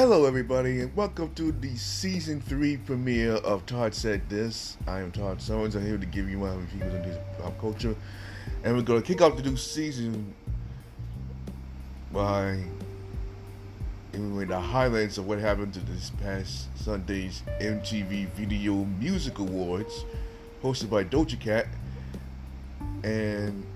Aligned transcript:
Hello, 0.00 0.26
everybody, 0.26 0.82
and 0.82 0.94
welcome 0.94 1.34
to 1.34 1.50
the 1.50 1.74
season 1.74 2.40
three 2.40 2.76
premiere 2.76 3.32
of 3.32 3.66
Todd 3.66 3.92
Said 3.92 4.28
This. 4.28 4.76
I 4.86 5.00
am 5.00 5.10
Todd 5.10 5.42
Soames. 5.42 5.74
I'm 5.74 5.84
here 5.84 5.98
to 5.98 6.06
give 6.06 6.30
you 6.30 6.38
my 6.38 6.54
views 6.56 6.94
on 6.94 7.02
this 7.02 7.18
pop 7.36 7.58
culture, 7.58 7.96
and 8.62 8.76
we're 8.76 8.82
going 8.82 9.02
to 9.02 9.04
kick 9.04 9.20
off 9.20 9.36
the 9.36 9.42
new 9.42 9.56
season 9.56 10.32
by 12.12 12.60
giving 14.12 14.46
the 14.46 14.60
highlights 14.60 15.18
of 15.18 15.26
what 15.26 15.40
happened 15.40 15.74
to 15.74 15.80
this 15.80 16.12
past 16.22 16.68
Sunday's 16.78 17.42
MTV 17.60 18.28
Video 18.34 18.84
Music 19.00 19.40
Awards, 19.40 20.04
hosted 20.62 20.90
by 20.90 21.02
Doja 21.02 21.40
Cat. 21.40 21.66
And 23.02 23.66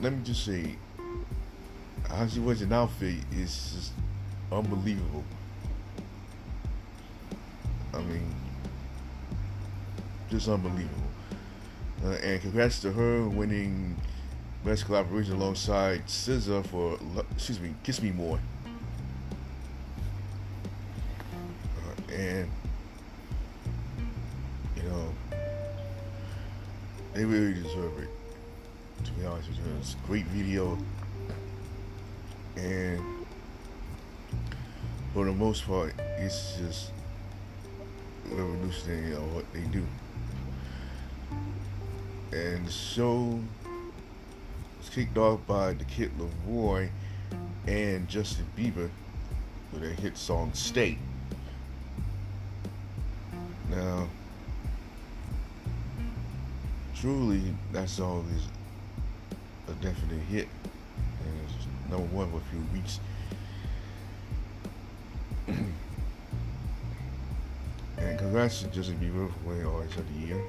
let 0.00 0.12
me 0.12 0.20
just 0.22 0.44
say, 0.44 0.76
how 2.08 2.24
she 2.28 2.38
wears 2.38 2.62
an 2.62 2.72
outfit 2.72 3.16
is 3.32 3.72
just 3.74 3.92
unbelievable. 4.52 5.24
I 7.94 8.00
mean, 8.00 8.34
just 10.30 10.48
unbelievable. 10.48 10.88
Uh, 12.04 12.10
and 12.22 12.40
congrats 12.40 12.80
to 12.80 12.90
her 12.92 13.28
winning 13.28 13.96
Best 14.64 14.86
Collaboration 14.86 15.34
alongside 15.34 16.06
SZA 16.06 16.66
for, 16.66 16.98
excuse 17.32 17.60
me, 17.60 17.74
Kiss 17.82 18.00
Me 18.00 18.10
More. 18.10 18.40
Uh, 21.76 22.12
and, 22.12 22.50
you 24.76 24.82
know, 24.84 25.08
they 27.12 27.24
really 27.24 27.54
deserve 27.54 27.98
it. 27.98 28.08
To 29.04 29.10
be 29.12 29.26
honest 29.26 29.48
with 29.48 29.58
you, 29.58 29.64
it's 29.80 29.94
a 29.94 30.06
great 30.06 30.26
video. 30.26 30.78
And 32.56 33.02
for 35.12 35.24
the 35.24 35.32
most 35.32 35.66
part, 35.66 35.94
it's 36.18 36.56
just 36.56 36.90
revolutionary 38.30 39.14
on 39.14 39.34
what 39.34 39.52
they 39.52 39.60
do. 39.60 39.86
And 42.32 42.66
the 42.66 42.72
show 42.72 43.40
was 44.78 44.88
kicked 44.90 45.18
off 45.18 45.40
by 45.46 45.74
the 45.74 45.84
Kid 45.84 46.10
LAROI 46.18 46.90
and 47.66 48.08
Justin 48.08 48.46
Bieber 48.56 48.90
with 49.72 49.82
their 49.82 49.90
hit 49.90 50.16
song 50.16 50.50
Stay. 50.54 50.98
Now, 53.70 54.06
truly, 56.94 57.54
that 57.72 57.88
song 57.88 58.28
is 58.36 58.46
a 59.68 59.72
definite 59.82 60.20
hit. 60.22 60.48
And 61.24 61.40
it's 61.44 61.66
number 61.90 62.06
one 62.14 62.30
for 62.30 62.38
a 62.38 62.40
few 62.50 62.62
weeks. 62.72 63.00
Congrats 68.22 68.62
to 68.62 68.68
Justin 68.68 68.98
Bieber 68.98 69.28
for 69.28 69.48
winning 69.48 69.66
Artist 69.66 69.98
of 69.98 70.06
the 70.14 70.26
Year. 70.26 70.40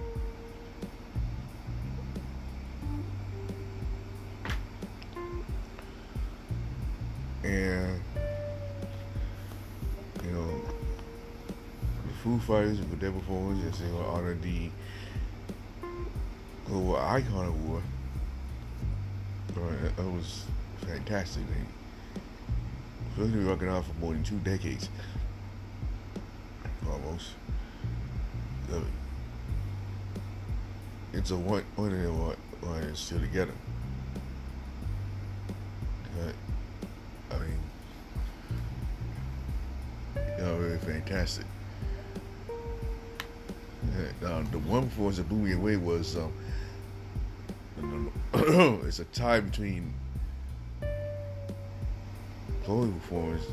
And, 7.43 7.99
you 10.23 10.31
know, 10.31 10.61
the 11.47 12.13
Foo 12.21 12.37
Fighters 12.37 12.77
with 12.77 12.99
their 12.99 13.11
performance, 13.11 13.79
they 13.79 13.91
will 13.91 14.05
honor 14.05 14.35
the 14.35 14.69
Global 16.67 16.97
Icon 16.97 17.47
Award. 17.47 17.83
That 19.47 20.05
was 20.05 20.45
fantastic. 20.85 21.43
They, 21.47 23.23
especially 23.23 23.43
rocking 23.45 23.69
out 23.69 23.85
for 23.85 23.93
more 23.93 24.13
than 24.13 24.23
two 24.23 24.37
decades 24.37 24.89
almost. 26.87 27.31
It's 31.13 31.31
a 31.31 31.37
one 31.37 31.63
one 31.75 31.91
and 31.91 32.19
one 32.19 32.35
one 32.61 32.83
is 32.83 32.99
still 32.99 33.19
together. 33.19 33.53
I 37.31 37.37
mean, 37.37 37.59
know, 40.43 40.55
really 40.57 40.77
fantastic. 40.77 41.45
Um, 44.23 44.47
the 44.51 44.59
one 44.59 44.83
performance 44.89 45.17
that 45.17 45.29
blew 45.29 45.39
me 45.39 45.53
away 45.53 45.77
was 45.77 46.17
um, 46.17 48.11
it's 48.33 48.99
a 48.99 49.05
tie 49.05 49.39
between 49.39 49.93
Chloe 52.63 52.91
performance 52.91 53.45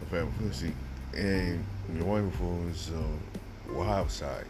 of 0.00 0.38
Pussy 0.38 0.72
and 1.14 1.64
the 1.94 2.04
one 2.04 2.30
before 2.30 2.54
was 2.54 2.90
uh, 2.90 3.41
Wild 3.74 4.10
Side. 4.10 4.46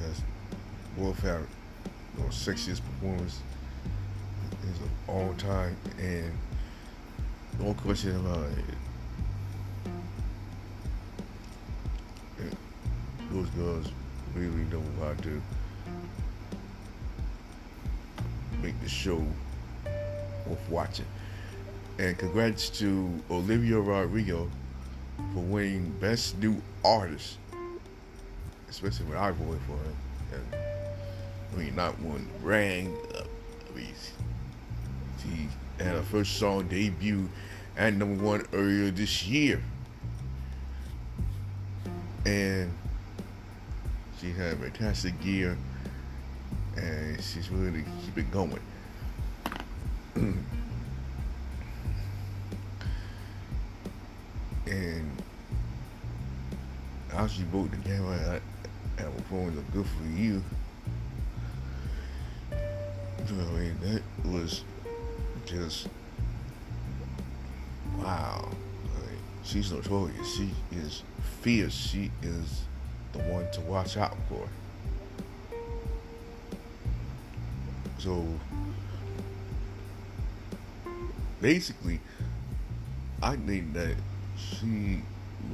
Yes, 0.00 0.22
Wolf 0.96 1.18
had 1.20 1.40
the 2.16 2.22
sexiest 2.24 2.82
performance 2.82 3.40
is 4.62 4.78
all 5.08 5.34
time, 5.38 5.76
and 5.98 6.32
no 7.58 7.74
question 7.74 8.16
about 8.16 8.46
it. 12.40 12.52
Those 13.30 13.48
girls 13.50 13.92
really 14.34 14.64
know 14.70 14.82
how 15.00 15.14
to 15.14 15.42
make 18.62 18.80
the 18.82 18.88
show 18.88 19.22
worth 20.46 20.70
watching. 20.70 21.06
And 21.98 22.16
congrats 22.16 22.70
to 22.78 23.10
Olivia 23.30 23.78
Rodrigo 23.80 24.50
for 25.32 25.40
winning 25.40 25.94
Best 26.00 26.38
New 26.38 26.60
Artist, 26.84 27.38
especially 28.68 29.06
when 29.06 29.18
I 29.18 29.30
voted 29.30 29.60
for 29.66 29.76
her. 29.76 30.36
And, 30.36 30.62
I 31.54 31.56
mean, 31.58 31.74
not 31.74 31.98
one 32.00 32.28
rang. 32.42 32.96
Uh, 33.14 33.22
I 33.70 33.76
mean, 33.76 33.94
she 35.22 35.48
had 35.82 35.96
a 35.96 36.02
first 36.02 36.36
song 36.36 36.68
debut 36.68 37.28
at 37.76 37.94
number 37.94 38.22
one 38.22 38.46
earlier 38.52 38.90
this 38.90 39.26
year. 39.26 39.60
And 42.24 42.72
she 44.20 44.32
had 44.32 44.58
fantastic 44.58 45.20
gear, 45.22 45.56
and 46.76 47.22
she's 47.22 47.50
really 47.50 47.84
keep 48.04 48.18
it 48.18 48.30
going. 48.30 48.58
and 54.66 55.10
how 57.10 57.26
she 57.26 57.42
broke 57.44 57.70
the 57.70 57.76
camera 57.78 58.40
at 58.98 59.06
a 59.06 59.10
performance 59.10 59.58
of 59.58 59.72
Good 59.72 59.86
For 59.86 60.04
You. 60.04 60.42
You 63.28 63.34
know 63.34 63.44
what 63.44 63.54
I 63.54 63.60
mean, 63.60 63.76
that 63.80 64.30
was 64.30 64.64
just 65.44 65.88
wow. 67.98 68.48
Like, 68.94 69.18
she's 69.44 69.72
notorious. 69.72 70.36
She 70.36 70.50
is 70.72 71.02
fierce. 71.40 71.74
She 71.74 72.10
is 72.22 72.64
the 73.12 73.18
one 73.20 73.50
to 73.52 73.60
watch 73.62 73.96
out 73.96 74.16
for. 74.28 74.48
So 77.98 78.24
basically, 81.40 82.00
I 83.22 83.36
think 83.36 83.72
that 83.72 83.96
she 84.36 85.00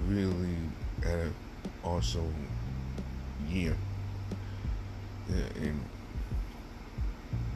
really 0.07 0.57
had 1.03 1.19
an 1.19 1.35
awesome 1.85 2.35
year. 3.49 3.77
And 5.29 5.81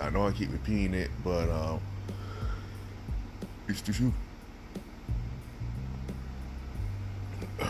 I 0.01 0.11
know 0.11 0.27
I 0.27 0.33
keep 0.33 0.53
repeating 0.53 0.95
it, 0.95 1.11
but 1.25 1.49
uh, 1.49 1.79
it's 3.69 3.81
the 3.83 3.93
truth. 3.93 4.15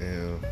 and 0.00 0.44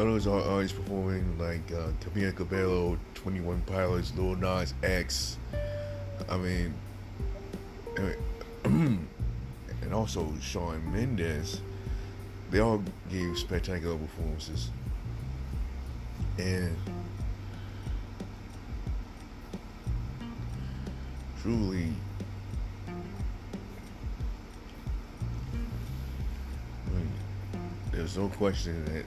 others 0.00 0.26
are 0.26 0.40
always 0.42 0.72
performing 0.72 1.38
like 1.38 1.70
uh, 1.72 1.88
Camila 2.00 2.34
Cabello, 2.34 2.98
21 3.14 3.62
Pilots, 3.62 4.12
Lil 4.16 4.36
Nas 4.36 4.74
X. 4.82 5.38
I 6.28 6.36
mean, 6.36 6.74
and 8.64 9.92
also 9.92 10.32
Shawn 10.40 10.92
Mendes. 10.92 11.60
They 12.50 12.60
all 12.60 12.82
gave 13.10 13.36
spectacular 13.38 13.96
performances. 13.96 14.70
And 16.38 16.76
truly, 21.42 21.88
there's 27.92 28.16
no 28.18 28.28
question 28.28 28.84
that 28.86 29.04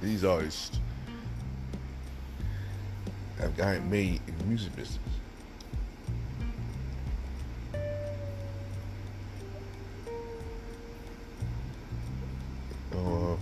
these 0.00 0.24
artists 0.24 0.78
have 3.38 3.56
gotten 3.56 3.88
made 3.90 4.20
in 4.26 4.38
the 4.38 4.44
music 4.44 4.74
business. 4.76 4.98
Uh, 12.94 13.34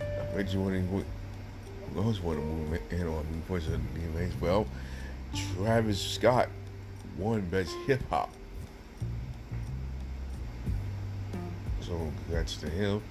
I 0.00 0.36
bet 0.36 0.52
you 0.52 0.60
want 0.60 0.74
to 0.74 1.04
else 1.96 2.20
want 2.20 2.38
to 2.38 2.44
move 2.44 2.80
in 2.90 3.06
on 3.06 3.24
me 3.32 3.40
for 3.46 3.58
the 3.58 3.76
VMAs. 3.76 4.32
Well, 4.40 4.66
Travis 5.34 6.00
Scott 6.00 6.48
won 7.16 7.42
Best 7.42 7.72
Hip 7.86 8.00
Hop. 8.10 8.30
So 11.86 12.10
congrats 12.26 12.56
to 12.56 12.68
him. 12.68 13.02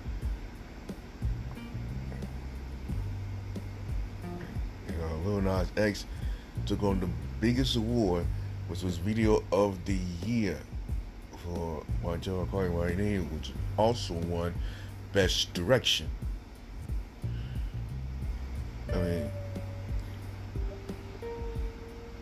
You 4.90 4.98
know, 4.98 5.16
Lil 5.26 5.42
Nas 5.42 5.68
X 5.78 6.06
took 6.66 6.82
on 6.82 7.00
the 7.00 7.10
biggest 7.40 7.76
award, 7.76 8.26
which 8.68 8.82
was 8.82 8.98
Video 8.98 9.44
of 9.52 9.86
the 9.86 10.00
Year 10.26 10.58
for 11.44 11.84
My 12.04 12.18
General 12.18 12.48
Calling 12.48 12.76
My 12.76 12.96
Name, 12.96 13.30
which 13.36 13.52
also 13.78 14.16
won 14.16 14.56
Best 15.12 15.54
Direction. 15.54 16.10
I 18.92 18.96
mean, 18.96 19.30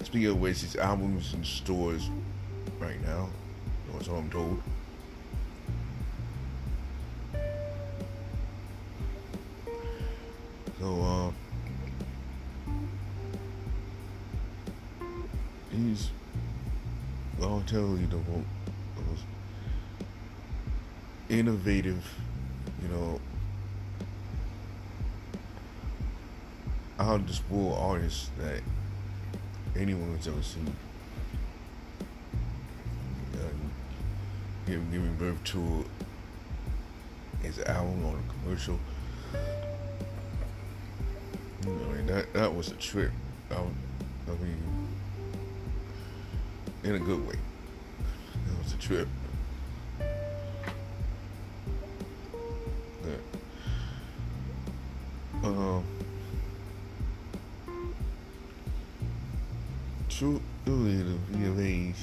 speaking 0.03 0.27
of 0.27 0.41
which, 0.41 0.59
his 0.59 0.75
album's 0.75 1.33
in 1.33 1.45
stores 1.45 2.09
right 2.79 3.01
now. 3.05 3.29
That's 3.93 4.09
all 4.09 4.17
I'm 4.17 4.29
told. 4.29 4.61
So, 10.81 11.33
uh, 14.99 15.05
he's, 15.71 16.09
you 17.39 18.07
the 18.95 19.01
most 19.11 19.23
innovative, 21.29 22.03
you 22.81 22.87
know, 22.87 23.19
out 26.99 27.19
of 27.19 27.27
this 27.27 27.43
world 27.47 27.77
artist 27.79 28.31
that 28.39 28.61
anyone's 29.75 30.27
ever 30.27 30.41
seen. 30.41 30.75
Him 34.65 34.87
giving 34.91 35.13
birth 35.15 35.43
to 35.43 35.85
his 37.43 37.59
album 37.59 38.03
on 38.03 38.15
a 38.15 38.43
commercial. 38.43 38.79
I 41.63 41.67
mean, 41.67 42.05
that 42.07 42.33
that 42.33 42.55
was 42.55 42.71
a 42.71 42.75
trip. 42.75 43.11
I, 43.51 43.55
I 43.55 44.43
mean, 44.43 44.57
in 46.83 46.95
a 46.95 46.99
good 46.99 47.27
way. 47.27 47.35
That 48.47 48.63
was 48.63 48.73
a 48.73 48.77
trip. 48.77 49.07
Yeah. 53.03 53.17
Um. 55.43 55.83
truly 60.21 60.97
the 60.97 61.17
VMAs 61.31 61.95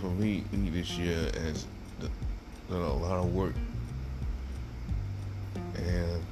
for 0.00 0.06
me 0.06 0.44
this 0.52 0.96
year 0.96 1.30
has 1.42 1.66
done 2.00 2.10
a 2.70 2.94
lot 2.94 3.18
of 3.18 3.34
work 3.34 3.54
and 5.86 6.22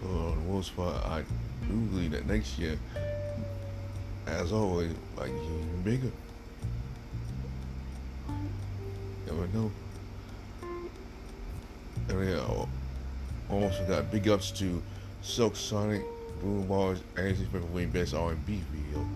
for 0.00 0.08
uh, 0.08 0.30
the 0.30 0.52
most 0.52 0.76
part 0.76 1.04
I 1.04 1.24
do 1.68 1.74
believe 1.74 2.12
that 2.12 2.26
next 2.26 2.58
year 2.58 2.78
as 4.26 4.52
always 4.52 4.92
like 5.16 5.30
even 5.30 5.82
bigger. 5.82 6.12
Never 9.26 9.46
know. 9.48 9.70
And 12.08 12.22
then 12.22 12.68
also 13.50 13.86
got 13.86 14.10
big 14.10 14.28
ups 14.28 14.50
to 14.52 14.82
Silk 15.22 15.56
Sonic, 15.56 16.02
Bruno 16.40 16.64
Mars, 16.66 17.00
and 17.16 17.36
favorite 17.36 17.70
winning 17.70 17.90
best 17.90 18.14
R&B 18.14 18.62
video 18.72 19.06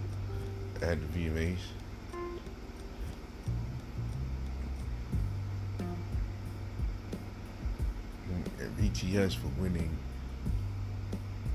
at 0.83 0.99
the 1.01 1.19
VMAs. 1.19 1.59
BTS 8.93 9.37
for 9.37 9.49
winning 9.61 9.91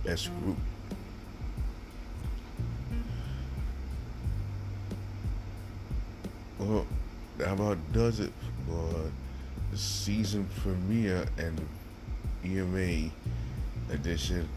best 0.03 0.29
group. 0.39 0.57
Well, 6.59 6.85
that 7.37 7.53
about 7.53 7.77
does 7.91 8.19
it 8.19 8.31
for 8.67 9.11
the 9.71 9.77
season 9.77 10.47
premiere 10.61 11.25
and 11.37 11.67
VMA 12.43 13.11
edition 13.91 14.47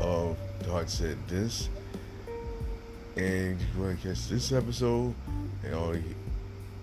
of 0.00 0.36
Todd 0.64 0.88
Said 0.88 1.18
This. 1.26 1.68
And 3.16 3.60
you 3.60 3.82
want 3.82 4.00
to 4.00 4.08
catch 4.08 4.28
this 4.28 4.52
episode 4.52 5.14
and 5.64 5.74
all 5.74 5.92
the, 5.92 6.02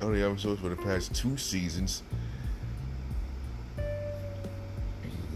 all 0.01 0.09
the 0.09 0.21
episodes 0.21 0.59
for 0.59 0.69
the 0.69 0.75
past 0.75 1.15
two 1.15 1.37
seasons. 1.37 2.03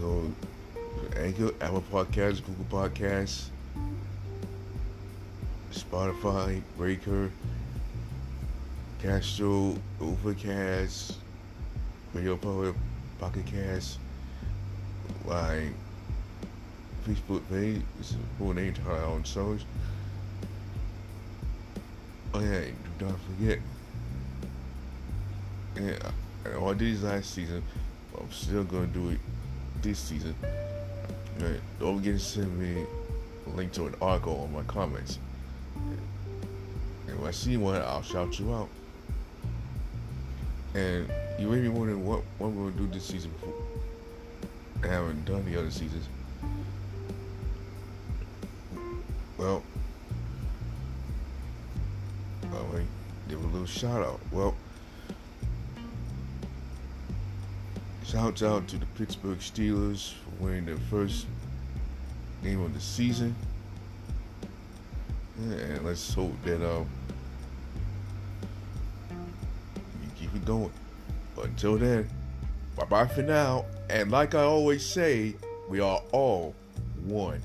Go 0.00 0.32
Anchor, 1.16 1.52
Apple 1.60 1.84
Podcasts, 1.92 2.42
Google 2.44 2.66
Podcasts, 2.70 3.48
Spotify, 5.72 6.62
Breaker, 6.76 7.30
Castro, 9.02 9.76
Overcast, 10.00 11.16
Radio 12.14 12.36
Public, 12.36 12.74
Pocket 13.18 13.44
Cast, 13.46 13.98
like 15.26 15.72
Facebook 17.06 17.42
page, 17.50 17.82
it's 17.98 18.12
a 18.12 18.38
full 18.38 18.54
name 18.54 18.72
to 18.74 18.82
our 18.90 19.04
own 19.04 19.22
shows. 19.22 19.64
Oh 22.32 22.40
yeah, 22.40 22.64
do 22.98 23.06
not 23.06 23.18
forget. 23.20 23.58
Yeah, 25.76 26.72
did 26.74 26.78
this 26.78 27.02
last 27.02 27.34
season. 27.34 27.62
but 28.12 28.22
I'm 28.22 28.32
still 28.32 28.64
gonna 28.64 28.86
do 28.86 29.10
it 29.10 29.18
this 29.82 29.98
season. 29.98 30.34
Right, 31.38 31.60
don't 31.78 31.98
forget 31.98 32.14
to 32.14 32.20
send 32.20 32.58
me 32.58 32.84
a 33.46 33.50
link 33.56 33.72
to 33.72 33.86
an 33.86 33.94
article 34.00 34.40
on 34.42 34.52
my 34.52 34.62
comments. 34.64 35.18
And 37.06 37.18
when 37.18 37.28
I 37.28 37.30
see 37.30 37.56
one, 37.56 37.80
I'll 37.82 38.02
shout 38.02 38.38
you 38.38 38.52
out. 38.54 38.68
And 40.74 41.10
you 41.38 41.48
may 41.48 41.60
be 41.60 41.68
wondering 41.68 42.06
what, 42.06 42.22
what 42.38 42.50
we're 42.50 42.70
going 42.70 42.72
to 42.74 42.78
do 42.80 42.86
this 42.88 43.04
season 43.04 43.30
before. 43.32 43.54
I 44.84 44.86
haven't 44.88 45.24
done 45.24 45.44
the 45.44 45.58
other 45.58 45.70
seasons. 45.70 46.06
Well, 49.36 49.62
I'll 52.52 52.66
give 53.28 53.42
a 53.42 53.46
little 53.46 53.66
shout 53.66 54.02
out. 54.02 54.20
Well, 54.30 54.54
shouts 58.10 58.42
out 58.42 58.66
to 58.66 58.76
the 58.76 58.86
Pittsburgh 58.98 59.38
Steelers 59.38 60.14
for 60.14 60.44
winning 60.44 60.64
their 60.64 60.76
first 60.90 61.26
game 62.42 62.60
of 62.60 62.74
the 62.74 62.80
season. 62.80 63.36
And 65.38 65.84
let's 65.84 66.12
hope 66.12 66.32
that 66.44 66.56
um, 66.56 66.88
you 69.10 70.08
keep 70.18 70.34
it 70.34 70.44
going. 70.44 70.72
But 71.36 71.46
Until 71.46 71.78
then, 71.78 72.10
bye 72.76 72.84
bye 72.84 73.06
for 73.06 73.22
now. 73.22 73.64
And 73.88 74.10
like 74.10 74.34
I 74.34 74.42
always 74.42 74.84
say, 74.84 75.36
we 75.68 75.78
are 75.78 76.02
all 76.10 76.54
one. 77.04 77.40